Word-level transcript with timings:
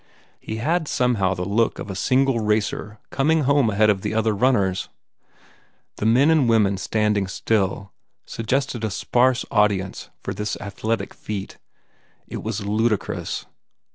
He 0.39 0.55
had 0.55 0.87
somehow 0.87 1.35
the 1.35 1.45
look 1.47 1.77
of 1.77 1.91
a 1.91 1.95
single 1.95 2.39
racer 2.39 2.97
coming 3.11 3.41
home 3.43 3.69
ahead 3.69 3.91
of 3.91 4.01
the 4.01 4.15
other 4.15 4.33
runners. 4.33 4.89
The 5.97 6.07
men 6.07 6.31
and 6.31 6.49
women 6.49 6.77
standing 6.77 7.27
still 7.27 7.93
suggested 8.25 8.83
a 8.83 8.89
sparse 8.89 9.45
audience 9.51 10.09
for 10.23 10.33
this 10.33 10.57
athletic 10.59 11.13
feat. 11.13 11.59
It 12.27 12.41
was 12.41 12.65
ludicrous. 12.65 13.45